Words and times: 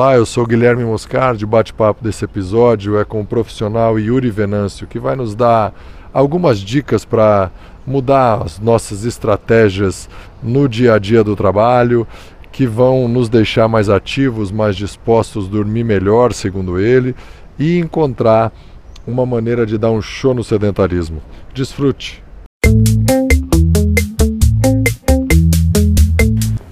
Olá, 0.00 0.14
eu 0.14 0.24
sou 0.24 0.46
Guilherme 0.46 0.84
Moscardi. 0.84 1.44
O 1.44 1.48
bate-papo 1.48 2.04
desse 2.04 2.24
episódio 2.24 2.96
é 3.00 3.04
com 3.04 3.20
o 3.20 3.26
profissional 3.26 3.98
Yuri 3.98 4.30
Venâncio, 4.30 4.86
que 4.86 4.96
vai 4.96 5.16
nos 5.16 5.34
dar 5.34 5.74
algumas 6.14 6.60
dicas 6.60 7.04
para 7.04 7.50
mudar 7.84 8.44
as 8.44 8.60
nossas 8.60 9.04
estratégias 9.04 10.08
no 10.40 10.68
dia 10.68 10.94
a 10.94 11.00
dia 11.00 11.24
do 11.24 11.34
trabalho, 11.34 12.06
que 12.52 12.64
vão 12.64 13.08
nos 13.08 13.28
deixar 13.28 13.66
mais 13.66 13.88
ativos, 13.88 14.52
mais 14.52 14.76
dispostos 14.76 15.46
a 15.48 15.50
dormir 15.50 15.82
melhor, 15.82 16.32
segundo 16.32 16.78
ele, 16.78 17.12
e 17.58 17.76
encontrar 17.80 18.52
uma 19.04 19.26
maneira 19.26 19.66
de 19.66 19.76
dar 19.76 19.90
um 19.90 20.00
show 20.00 20.32
no 20.32 20.44
sedentarismo. 20.44 21.20
Desfrute! 21.52 22.22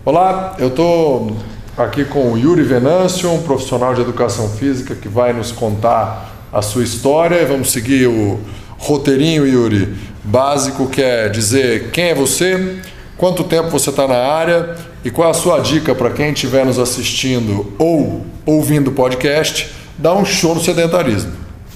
Olá, 0.05 0.55
eu 0.61 0.69
estou 0.69 1.37
aqui 1.77 2.07
com 2.07 2.33
o 2.33 2.39
Yuri 2.39 2.63
Venâncio, 2.63 3.31
um 3.31 3.43
profissional 3.43 3.95
de 3.95 4.01
educação 4.01 4.49
física 4.49 4.95
que 4.95 5.09
vai 5.09 5.33
nos 5.35 5.53
contar 5.53 6.49
a 6.51 6.63
sua 6.63 6.83
história. 6.83 7.45
Vamos 7.45 7.71
seguir 7.71 8.07
o 8.07 8.41
roteirinho, 8.79 9.47
Yuri, 9.47 9.95
básico, 10.25 10.89
que 10.89 11.03
é 11.03 11.29
dizer 11.29 11.91
quem 11.91 12.07
é 12.07 12.15
você, 12.15 12.79
quanto 13.19 13.45
tempo 13.45 13.69
você 13.69 13.91
está 13.91 14.09
na 14.09 14.17
área 14.17 14.75
e 15.05 15.11
qual 15.11 15.31
a 15.31 15.35
sua 15.35 15.59
dica 15.59 15.95
para 15.95 16.11
quem 16.11 16.33
estiver 16.33 16.65
nos 16.65 16.79
assistindo 16.79 17.71
ou 17.79 18.25
ouvindo 18.47 18.89
o 18.89 18.93
podcast, 18.93 19.71
dar 19.99 20.15
um 20.15 20.25
show 20.25 20.55
no 20.55 20.63
sedentarismo. 20.63 21.33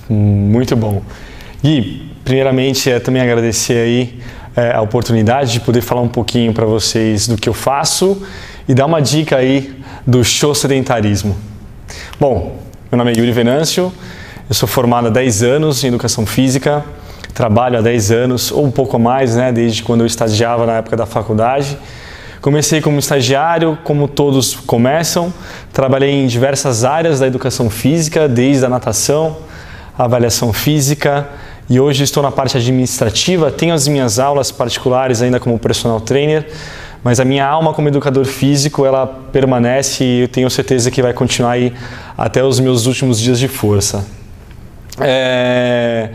Muito 0.08 0.74
bom. 0.74 1.02
Gui, 1.62 2.10
primeiramente 2.24 2.90
é 2.90 2.98
também 2.98 3.20
agradecer 3.20 3.74
aí 3.74 4.18
é, 4.56 4.72
a 4.72 4.80
oportunidade 4.80 5.52
de 5.52 5.60
poder 5.60 5.82
falar 5.82 6.00
um 6.00 6.08
pouquinho 6.08 6.54
para 6.54 6.64
vocês 6.64 7.28
do 7.28 7.36
que 7.36 7.48
eu 7.48 7.54
faço 7.54 8.22
e 8.66 8.74
dar 8.74 8.86
uma 8.86 9.00
dica 9.00 9.36
aí 9.36 9.79
do 10.06 10.24
show 10.24 10.54
sedentarismo. 10.54 11.36
Bom, 12.18 12.58
meu 12.90 12.96
nome 12.96 13.12
é 13.12 13.18
Yuri 13.18 13.32
Venâncio, 13.32 13.92
eu 14.48 14.54
sou 14.54 14.68
formado 14.68 15.08
há 15.08 15.10
10 15.10 15.42
anos 15.42 15.84
em 15.84 15.88
Educação 15.88 16.24
Física, 16.24 16.84
trabalho 17.34 17.78
há 17.78 17.80
10 17.80 18.10
anos, 18.10 18.50
ou 18.50 18.64
um 18.64 18.70
pouco 18.70 18.98
mais, 18.98 19.36
né, 19.36 19.52
desde 19.52 19.82
quando 19.82 20.00
eu 20.00 20.06
estagiava 20.06 20.66
na 20.66 20.74
época 20.74 20.96
da 20.96 21.06
faculdade. 21.06 21.78
Comecei 22.40 22.80
como 22.80 22.98
estagiário, 22.98 23.78
como 23.84 24.08
todos 24.08 24.54
começam, 24.54 25.32
trabalhei 25.72 26.10
em 26.12 26.26
diversas 26.26 26.84
áreas 26.84 27.20
da 27.20 27.26
educação 27.26 27.68
física, 27.68 28.26
desde 28.26 28.64
a 28.64 28.68
natação, 28.68 29.36
a 29.96 30.04
avaliação 30.04 30.52
física, 30.52 31.28
e 31.68 31.78
hoje 31.78 32.02
estou 32.02 32.22
na 32.22 32.32
parte 32.32 32.56
administrativa, 32.56 33.50
tenho 33.50 33.74
as 33.74 33.86
minhas 33.86 34.18
aulas 34.18 34.50
particulares 34.50 35.22
ainda 35.22 35.38
como 35.38 35.58
personal 35.58 36.00
trainer, 36.00 36.48
mas 37.02 37.18
a 37.20 37.24
minha 37.24 37.46
alma 37.46 37.72
como 37.72 37.88
educador 37.88 38.24
físico 38.24 38.84
ela 38.84 39.06
permanece 39.06 40.04
e 40.04 40.20
eu 40.22 40.28
tenho 40.28 40.50
certeza 40.50 40.90
que 40.90 41.00
vai 41.00 41.12
continuar 41.12 41.52
aí 41.52 41.72
até 42.16 42.44
os 42.44 42.60
meus 42.60 42.86
últimos 42.86 43.18
dias 43.18 43.38
de 43.38 43.48
força. 43.48 44.04
É... 44.98 46.10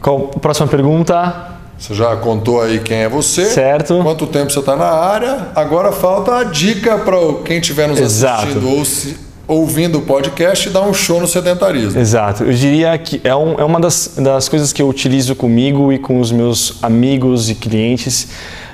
Qual 0.00 0.28
próxima 0.28 0.66
pergunta? 0.66 1.50
Você 1.78 1.94
já 1.94 2.14
contou 2.16 2.62
aí 2.62 2.78
quem 2.78 2.98
é 2.98 3.08
você, 3.08 3.44
certo? 3.44 4.00
Quanto 4.04 4.26
tempo 4.28 4.52
você 4.52 4.60
está 4.60 4.76
na 4.76 4.86
área? 4.86 5.48
Agora 5.54 5.90
falta 5.90 6.36
a 6.36 6.44
dica 6.44 6.98
para 6.98 7.16
quem 7.44 7.58
estiver 7.58 7.88
nos 7.88 7.98
Exato. 7.98 8.42
assistindo 8.42 8.68
ou 8.70 8.84
se, 8.84 9.16
ouvindo 9.54 9.98
o 9.98 10.02
podcast 10.02 10.68
dar 10.70 10.82
um 10.82 10.94
show 10.94 11.20
no 11.20 11.26
sedentarismo. 11.26 12.00
Exato. 12.00 12.44
Eu 12.44 12.52
diria 12.52 12.96
que 12.98 13.20
é, 13.24 13.34
um, 13.34 13.60
é 13.60 13.64
uma 13.64 13.80
das, 13.80 14.14
das 14.16 14.48
coisas 14.48 14.72
que 14.72 14.82
eu 14.82 14.88
utilizo 14.88 15.34
comigo 15.34 15.92
e 15.92 15.98
com 15.98 16.20
os 16.20 16.32
meus 16.32 16.78
amigos 16.82 17.50
e 17.50 17.54
clientes 17.54 18.28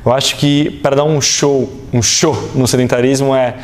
eu 0.08 0.12
acho 0.14 0.36
que 0.36 0.70
para 0.70 0.96
dar 0.96 1.04
um 1.04 1.20
show, 1.20 1.70
um 1.92 2.00
show 2.00 2.34
no 2.54 2.66
sedentarismo 2.66 3.34
é 3.34 3.56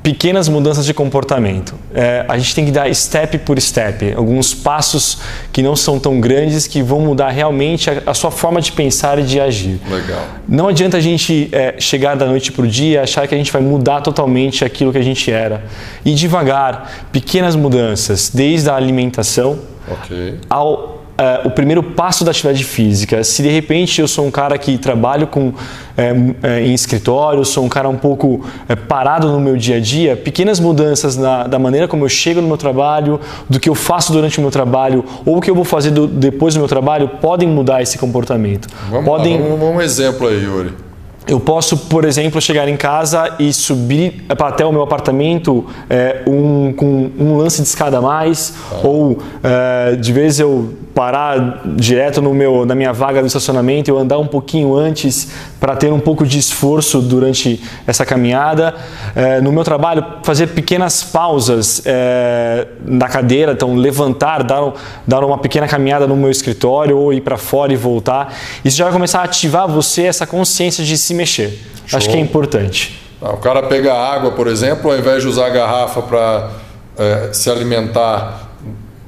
pequenas 0.00 0.48
mudanças 0.48 0.86
de 0.86 0.94
comportamento. 0.94 1.74
É, 1.94 2.24
a 2.26 2.38
gente 2.38 2.54
tem 2.54 2.64
que 2.64 2.70
dar 2.70 2.92
step 2.94 3.38
por 3.38 3.60
step, 3.60 4.14
alguns 4.16 4.54
passos 4.54 5.18
que 5.52 5.62
não 5.62 5.76
são 5.76 5.98
tão 5.98 6.20
grandes 6.20 6.66
que 6.66 6.82
vão 6.82 7.00
mudar 7.00 7.30
realmente 7.30 7.90
a, 7.90 8.02
a 8.06 8.14
sua 8.14 8.30
forma 8.30 8.60
de 8.60 8.72
pensar 8.72 9.18
e 9.18 9.22
de 9.22 9.38
agir. 9.38 9.80
Legal. 9.90 10.26
Não 10.48 10.68
adianta 10.68 10.96
a 10.96 11.00
gente 11.00 11.48
é, 11.52 11.74
chegar 11.78 12.16
da 12.16 12.26
noite 12.26 12.50
para 12.52 12.64
o 12.64 12.68
dia 12.68 13.00
e 13.00 13.02
achar 13.02 13.28
que 13.28 13.34
a 13.34 13.38
gente 13.38 13.52
vai 13.52 13.60
mudar 13.60 14.00
totalmente 14.00 14.64
aquilo 14.64 14.92
que 14.92 14.98
a 14.98 15.02
gente 15.02 15.30
era. 15.30 15.64
E 16.04 16.14
devagar, 16.14 17.08
pequenas 17.12 17.54
mudanças, 17.54 18.30
desde 18.32 18.70
a 18.70 18.74
alimentação 18.74 19.58
okay. 19.88 20.38
ao 20.48 21.01
uh, 21.18 21.46
o 21.46 21.50
primeiro 21.50 21.82
passo 21.82 22.24
da 22.24 22.30
atividade 22.30 22.64
física. 22.64 23.22
Se 23.24 23.42
de 23.42 23.48
repente 23.48 24.00
eu 24.00 24.08
sou 24.08 24.26
um 24.26 24.30
cara 24.30 24.56
que 24.58 24.78
trabalho 24.78 25.26
com, 25.26 25.52
é, 25.96 26.12
é, 26.42 26.60
em 26.62 26.74
escritório, 26.74 27.44
sou 27.44 27.64
um 27.64 27.68
cara 27.68 27.88
um 27.88 27.96
pouco 27.96 28.44
é, 28.68 28.74
parado 28.74 29.28
no 29.28 29.40
meu 29.40 29.56
dia 29.56 29.76
a 29.76 29.80
dia, 29.80 30.16
pequenas 30.16 30.58
mudanças 30.58 31.16
na, 31.16 31.46
da 31.46 31.58
maneira 31.58 31.86
como 31.86 32.04
eu 32.04 32.08
chego 32.08 32.40
no 32.40 32.48
meu 32.48 32.56
trabalho, 32.56 33.20
do 33.48 33.60
que 33.60 33.68
eu 33.68 33.74
faço 33.74 34.12
durante 34.12 34.38
o 34.38 34.42
meu 34.42 34.50
trabalho 34.50 35.04
ou 35.24 35.38
o 35.38 35.40
que 35.40 35.50
eu 35.50 35.54
vou 35.54 35.64
fazer 35.64 35.90
do, 35.90 36.06
depois 36.06 36.54
do 36.54 36.58
meu 36.58 36.68
trabalho 36.68 37.08
podem 37.20 37.48
mudar 37.48 37.82
esse 37.82 37.98
comportamento. 37.98 38.68
Vamos, 38.90 39.04
podem... 39.04 39.40
lá, 39.40 39.48
vamos, 39.48 39.76
um 39.76 39.80
exemplo 39.80 40.28
aí, 40.28 40.42
Yuri. 40.42 40.91
Eu 41.26 41.38
posso, 41.38 41.76
por 41.76 42.04
exemplo, 42.04 42.40
chegar 42.40 42.68
em 42.68 42.76
casa 42.76 43.34
e 43.38 43.52
subir 43.52 44.24
até 44.28 44.64
o 44.64 44.72
meu 44.72 44.82
apartamento 44.82 45.64
é, 45.88 46.22
um, 46.26 46.72
com 46.72 47.10
um 47.18 47.36
lance 47.36 47.62
de 47.62 47.68
escada 47.68 47.98
a 47.98 48.00
mais, 48.00 48.54
ah. 48.72 48.80
ou 48.82 49.18
é, 49.42 49.96
de 49.96 50.12
vez 50.12 50.40
eu 50.40 50.74
parar 50.94 51.62
direto 51.76 52.20
no 52.20 52.34
meu, 52.34 52.66
na 52.66 52.74
minha 52.74 52.92
vaga 52.92 53.20
do 53.20 53.26
estacionamento, 53.26 53.90
eu 53.90 53.98
andar 53.98 54.18
um 54.18 54.26
pouquinho 54.26 54.74
antes 54.76 55.30
para 55.62 55.76
ter 55.76 55.92
um 55.92 56.00
pouco 56.00 56.26
de 56.26 56.40
esforço 56.40 57.00
durante 57.00 57.62
essa 57.86 58.04
caminhada. 58.04 58.74
É, 59.14 59.40
no 59.40 59.52
meu 59.52 59.62
trabalho, 59.62 60.04
fazer 60.24 60.48
pequenas 60.48 61.04
pausas 61.04 61.80
é, 61.86 62.66
na 62.84 63.06
cadeira, 63.06 63.52
então 63.52 63.76
levantar, 63.76 64.42
dar, 64.42 64.72
dar 65.06 65.24
uma 65.24 65.38
pequena 65.38 65.68
caminhada 65.68 66.04
no 66.04 66.16
meu 66.16 66.32
escritório 66.32 66.98
ou 66.98 67.12
ir 67.12 67.20
para 67.20 67.38
fora 67.38 67.72
e 67.72 67.76
voltar. 67.76 68.34
Isso 68.64 68.76
já 68.76 68.86
vai 68.86 68.92
começar 68.92 69.20
a 69.20 69.22
ativar 69.22 69.68
você 69.68 70.02
essa 70.02 70.26
consciência 70.26 70.82
de 70.82 70.98
se 70.98 71.14
mexer. 71.14 71.56
Show. 71.86 71.96
Acho 71.96 72.10
que 72.10 72.16
é 72.16 72.20
importante. 72.20 73.00
Ah, 73.20 73.30
o 73.30 73.36
cara 73.36 73.62
pega 73.62 73.94
água, 73.94 74.32
por 74.32 74.48
exemplo, 74.48 74.90
ao 74.90 74.98
invés 74.98 75.22
de 75.22 75.28
usar 75.28 75.46
a 75.46 75.50
garrafa 75.50 76.02
para 76.02 76.50
é, 76.98 77.30
se 77.32 77.48
alimentar 77.48 78.51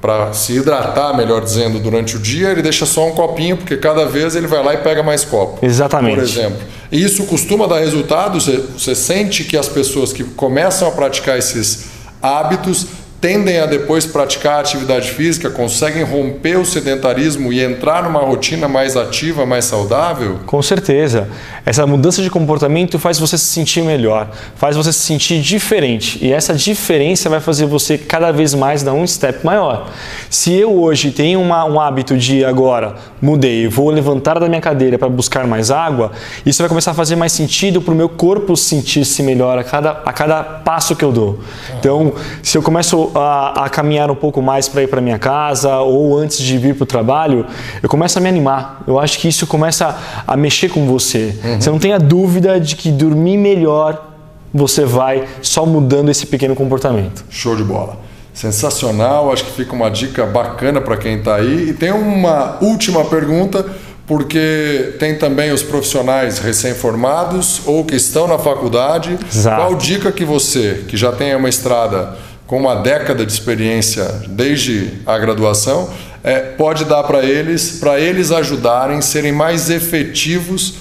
para 0.04 0.34
se 0.34 0.53
hidratar, 0.53 1.16
melhor 1.16 1.41
dizendo, 1.41 1.81
durante 1.81 2.16
o 2.16 2.19
dia, 2.19 2.50
ele 2.50 2.60
deixa 2.60 2.84
só 2.84 3.09
um 3.09 3.12
copinho, 3.12 3.56
porque 3.56 3.75
cada 3.75 4.04
vez 4.04 4.37
ele 4.37 4.47
vai 4.47 4.62
lá 4.62 4.75
e 4.75 4.76
pega 4.76 5.03
mais 5.03 5.25
copo. 5.25 5.65
Exatamente. 5.65 6.16
Por 6.16 6.22
exemplo. 6.22 6.59
E 6.92 7.03
isso 7.03 7.25
costuma 7.25 7.66
dar 7.66 7.78
resultado? 7.78 8.38
Você, 8.38 8.62
você 8.76 8.94
sente 8.94 9.44
que 9.44 9.56
as 9.56 9.66
pessoas 9.66 10.12
que 10.12 10.22
começam 10.22 10.87
a 10.87 10.91
praticar 10.91 11.38
esses 11.38 11.87
hábitos 12.20 12.87
tendem 13.24 13.58
a 13.58 13.64
depois 13.64 14.04
praticar 14.04 14.60
atividade 14.60 15.10
física, 15.10 15.48
conseguem 15.48 16.02
romper 16.02 16.58
o 16.58 16.64
sedentarismo 16.66 17.54
e 17.54 17.64
entrar 17.64 18.02
numa 18.02 18.20
rotina 18.20 18.68
mais 18.68 18.98
ativa, 18.98 19.46
mais 19.46 19.64
saudável? 19.64 20.40
Com 20.44 20.60
certeza. 20.60 21.26
Essa 21.64 21.86
mudança 21.86 22.20
de 22.20 22.28
comportamento 22.28 22.98
faz 22.98 23.18
você 23.18 23.38
se 23.38 23.46
sentir 23.46 23.80
melhor, 23.80 24.28
faz 24.56 24.76
você 24.76 24.92
se 24.92 24.98
sentir 24.98 25.40
diferente. 25.40 26.18
E 26.20 26.34
essa 26.34 26.52
diferença 26.52 27.30
vai 27.30 27.40
fazer 27.40 27.64
você 27.64 27.96
cada 27.96 28.30
vez 28.30 28.52
mais 28.52 28.82
dar 28.82 28.92
um 28.92 29.06
step 29.06 29.42
maior. 29.42 29.88
Se 30.28 30.52
eu 30.52 30.78
hoje 30.78 31.10
tenho 31.10 31.41
uma, 31.41 31.64
um 31.64 31.80
hábito 31.80 32.18
de 32.18 32.44
agora 32.44 32.94
mudei, 33.22 33.66
vou 33.66 33.88
levantar 33.88 34.38
da 34.38 34.46
minha 34.50 34.60
cadeira 34.60 34.98
para 34.98 35.08
buscar 35.08 35.46
mais 35.46 35.70
água, 35.70 36.12
isso 36.44 36.62
vai 36.62 36.68
começar 36.68 36.91
a 36.91 36.94
fazer 36.94 37.16
mais 37.16 37.32
sentido 37.32 37.80
para 37.80 37.94
o 37.94 37.96
meu 37.96 38.10
corpo 38.10 38.54
sentir-se 38.54 39.22
melhor 39.22 39.58
a 39.58 39.64
cada, 39.64 40.02
a 40.04 40.12
cada 40.12 40.42
passo 40.42 40.94
que 40.94 41.02
eu 41.02 41.10
dou. 41.10 41.38
Então, 41.78 42.12
se 42.42 42.58
eu 42.58 42.62
começo 42.62 43.13
a, 43.14 43.64
a 43.64 43.69
caminhar 43.69 44.10
um 44.10 44.14
pouco 44.14 44.42
mais 44.42 44.69
para 44.69 44.82
ir 44.82 44.88
para 44.88 45.00
minha 45.00 45.19
casa 45.19 45.78
ou 45.78 46.19
antes 46.19 46.38
de 46.38 46.58
vir 46.58 46.75
para 46.75 46.84
o 46.84 46.86
trabalho, 46.86 47.47
eu 47.82 47.88
começo 47.88 48.19
a 48.19 48.20
me 48.20 48.28
animar. 48.28 48.82
Eu 48.86 48.98
acho 48.98 49.19
que 49.19 49.28
isso 49.28 49.47
começa 49.47 49.97
a 50.26 50.36
mexer 50.36 50.69
com 50.69 50.86
você. 50.86 51.34
Uhum. 51.44 51.60
Você 51.60 51.70
não 51.70 51.78
tenha 51.78 51.98
dúvida 51.98 52.60
de 52.60 52.76
que 52.76 52.91
dormir 52.91 53.36
melhor 53.36 54.10
você 54.53 54.84
vai 54.84 55.24
só 55.42 55.66
mudando 55.66 56.10
esse 56.10 56.27
pequeno 56.27 56.54
comportamento. 56.54 57.24
Show 57.28 57.56
de 57.56 57.65
bola. 57.65 57.98
Sensacional, 58.33 59.33
acho 59.33 59.44
que 59.44 59.53
fica 59.53 59.72
uma 59.72 59.91
dica 59.91 60.24
bacana 60.27 60.80
para 60.80 60.97
quem 60.97 61.18
está 61.18 61.36
aí. 61.36 61.71
E 61.71 61.72
tem 61.72 61.92
uma 61.92 62.59
última 62.60 63.04
pergunta, 63.04 63.65
porque 64.06 64.94
tem 64.98 65.16
também 65.16 65.53
os 65.53 65.62
profissionais 65.62 66.39
recém-formados 66.39 67.62
ou 67.65 67.84
que 67.84 67.97
estão 67.97 68.27
na 68.28 68.39
faculdade. 68.39 69.18
Exato. 69.33 69.56
Qual 69.60 69.74
dica 69.77 70.12
que 70.12 70.24
você, 70.24 70.84
que 70.89 70.97
já 70.97 71.10
tem 71.12 71.34
uma 71.34 71.48
estrada 71.48 72.16
com 72.46 72.58
uma 72.58 72.76
década 72.76 73.24
de 73.24 73.32
experiência 73.32 74.04
desde 74.28 74.92
a 75.06 75.18
graduação, 75.18 75.91
é, 76.22 76.41
pode 76.41 76.84
dar 76.84 77.02
para 77.04 77.22
eles, 77.24 77.78
para 77.78 78.00
eles 78.00 78.30
ajudarem, 78.30 79.00
serem 79.00 79.32
mais 79.32 79.70
efetivos 79.70 80.74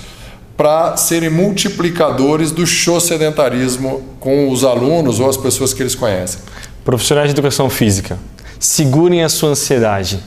para 0.56 0.95
serem 0.98 1.30
multiplicadores 1.30 2.51
do 2.51 2.65
show 2.65 3.00
sedentarismo 3.00 4.04
com 4.19 4.50
os 4.50 4.63
alunos 4.63 5.19
ou 5.19 5.30
as 5.30 5.36
pessoas 5.36 5.74
que 5.74 5.81
eles 5.81 5.95
conhecem. 5.95 6.39
Profissionais 6.86 7.30
de 7.30 7.33
educação 7.33 7.69
física, 7.69 8.19
segurem 8.60 9.24
a 9.24 9.30
sua 9.30 9.50
ansiedade. 9.50 10.19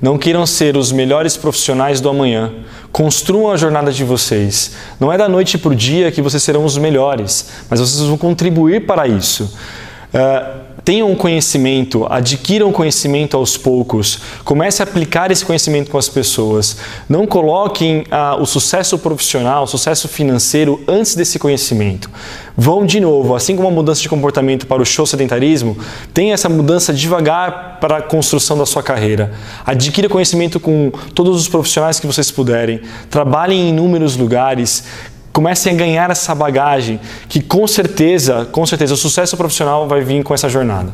Não 0.00 0.18
queiram 0.18 0.46
ser 0.46 0.76
os 0.76 0.90
melhores 0.90 1.36
profissionais 1.36 2.00
do 2.00 2.08
amanhã. 2.08 2.52
Construam 2.90 3.52
a 3.52 3.56
jornada 3.56 3.92
de 3.92 4.04
vocês. 4.04 4.72
Não 4.98 5.12
é 5.12 5.18
da 5.18 5.28
noite 5.28 5.56
para 5.56 5.70
o 5.70 5.74
dia 5.74 6.10
que 6.10 6.20
vocês 6.20 6.42
serão 6.42 6.64
os 6.64 6.76
melhores, 6.76 7.48
mas 7.70 7.80
vocês 7.80 8.06
vão 8.06 8.18
contribuir 8.18 8.86
para 8.86 9.06
isso. 9.06 9.56
Uh, 10.12 10.71
tenham 10.84 11.14
conhecimento, 11.14 12.06
adquiram 12.10 12.72
conhecimento 12.72 13.36
aos 13.36 13.56
poucos, 13.56 14.18
comece 14.44 14.82
a 14.82 14.84
aplicar 14.84 15.30
esse 15.30 15.44
conhecimento 15.44 15.90
com 15.90 15.98
as 15.98 16.08
pessoas. 16.08 16.76
Não 17.08 17.26
coloquem 17.26 18.04
ah, 18.10 18.36
o 18.36 18.46
sucesso 18.46 18.98
profissional, 18.98 19.64
o 19.64 19.66
sucesso 19.66 20.08
financeiro 20.08 20.82
antes 20.88 21.14
desse 21.14 21.38
conhecimento. 21.38 22.10
Vão 22.56 22.84
de 22.84 23.00
novo, 23.00 23.34
assim 23.34 23.56
como 23.56 23.68
a 23.68 23.70
mudança 23.70 24.02
de 24.02 24.08
comportamento 24.08 24.66
para 24.66 24.82
o 24.82 24.84
show 24.84 25.06
sedentarismo, 25.06 25.76
tem 26.12 26.32
essa 26.32 26.48
mudança 26.48 26.92
devagar 26.92 27.78
para 27.80 27.98
a 27.98 28.02
construção 28.02 28.58
da 28.58 28.66
sua 28.66 28.82
carreira. 28.82 29.32
Adquira 29.64 30.08
conhecimento 30.08 30.60
com 30.60 30.92
todos 31.14 31.40
os 31.40 31.48
profissionais 31.48 31.98
que 31.98 32.06
vocês 32.06 32.30
puderem, 32.30 32.82
trabalhem 33.08 33.62
em 33.62 33.68
inúmeros 33.70 34.16
lugares, 34.16 34.84
comecem 35.32 35.72
a 35.72 35.76
ganhar 35.76 36.10
essa 36.10 36.34
bagagem 36.34 37.00
que 37.28 37.40
com 37.40 37.66
certeza, 37.66 38.46
com 38.52 38.64
certeza 38.66 38.94
o 38.94 38.96
sucesso 38.96 39.36
profissional 39.36 39.88
vai 39.88 40.02
vir 40.02 40.22
com 40.22 40.34
essa 40.34 40.48
jornada. 40.48 40.90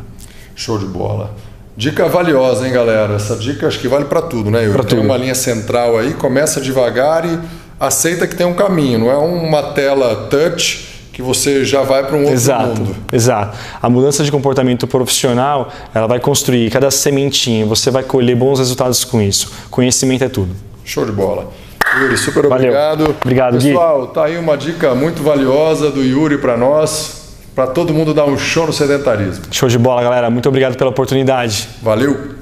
Show 0.55 0.79
de 0.79 0.87
bola. 0.87 1.35
Dica 1.77 2.09
valiosa, 2.09 2.67
hein, 2.67 2.73
galera? 2.73 3.15
Essa 3.15 3.37
dica 3.37 3.67
acho 3.69 3.79
que 3.79 3.87
vale 3.87 4.07
para 4.07 4.21
tudo, 4.23 4.51
né? 4.51 4.69
Pra 4.69 4.83
tem 4.83 4.99
tudo. 4.99 5.03
uma 5.03 5.17
linha 5.17 5.35
central 5.35 5.97
aí, 5.97 6.15
começa 6.15 6.61
devagar 6.61 7.25
e 7.25 7.39
aceita 7.79 8.27
que 8.27 8.35
tem 8.35 8.47
um 8.47 8.55
caminho, 8.55 8.99
não 8.99 9.11
é 9.11 9.17
uma 9.17 9.63
tela 9.63 10.27
touch 10.29 10.89
que 11.13 11.23
você 11.23 11.65
já 11.65 11.83
vai 11.83 12.05
para 12.05 12.15
um 12.17 12.21
outro 12.21 12.35
Exato, 12.35 12.81
mundo. 12.81 12.97
exato. 13.13 13.57
A 13.83 13.89
mudança 13.91 14.23
de 14.25 14.31
comportamento 14.31 14.87
profissional, 14.87 15.73
ela 15.93 16.07
vai 16.07 16.21
construir 16.21 16.71
cada 16.71 16.91
sementinha, 16.93 17.67
você 17.67 17.91
vai 17.91 18.03
colher 18.05 18.37
bons 18.37 18.59
resultados 18.61 19.05
com 19.05 19.21
isso. 19.21 19.51
Conhecimento 19.71 20.23
é 20.25 20.29
tudo. 20.29 20.55
Show 20.85 21.05
de 21.05 21.13
bola. 21.13 21.51
Yuri, 21.99 22.17
super 22.17 22.49
Valeu. 22.49 22.69
obrigado. 22.69 23.17
Obrigado, 23.23 23.59
Gui. 23.59 23.69
Pessoal, 23.69 24.07
tá 24.09 24.25
aí 24.25 24.39
uma 24.39 24.57
dica 24.57 24.95
muito 24.95 25.23
valiosa 25.23 25.91
do 25.91 26.03
Yuri 26.03 26.39
para 26.39 26.57
nós, 26.57 27.37
para 27.55 27.67
todo 27.67 27.93
mundo 27.93 28.15
dar 28.15 28.25
um 28.27 28.39
show 28.39 28.67
no 28.67 28.73
sedentarismo. 28.73 29.45
Show 29.51 29.69
de 29.69 29.79
bola, 29.79 30.03
galera. 30.03 30.31
Muito 30.31 30.49
obrigado 30.49 30.77
pela 30.77 30.91
oportunidade. 30.91 31.69
Valeu! 31.83 32.39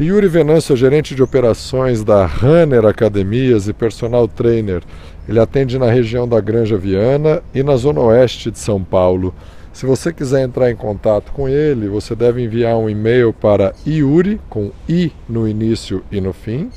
Yuri 0.00 0.28
Venâncio 0.28 0.72
é 0.72 0.76
gerente 0.76 1.14
de 1.14 1.22
operações 1.22 2.02
da 2.02 2.24
Runner 2.24 2.86
Academias 2.86 3.68
e 3.68 3.72
personal 3.72 4.26
trainer. 4.26 4.82
Ele 5.28 5.38
atende 5.38 5.78
na 5.78 5.90
região 5.90 6.26
da 6.26 6.40
Granja 6.40 6.76
Viana 6.76 7.42
e 7.54 7.62
na 7.62 7.76
zona 7.76 8.00
oeste 8.00 8.50
de 8.50 8.58
São 8.58 8.82
Paulo. 8.82 9.34
Se 9.80 9.86
você 9.86 10.12
quiser 10.12 10.42
entrar 10.42 10.70
em 10.70 10.76
contato 10.76 11.32
com 11.32 11.48
ele, 11.48 11.88
você 11.88 12.14
deve 12.14 12.44
enviar 12.44 12.76
um 12.76 12.90
e-mail 12.90 13.32
para 13.32 13.72
iuri, 13.86 14.38
com 14.50 14.70
i 14.86 15.10
no 15.26 15.48
início 15.48 16.04
e 16.12 16.20
no 16.20 16.34
fim, 16.34 16.70